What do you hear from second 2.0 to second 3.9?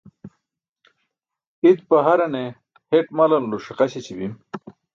harane heṭ malanulo ṣiqa